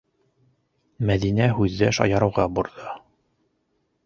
[1.09, 2.97] Мәҙинә һүҙҙе шаярыуға борҙо: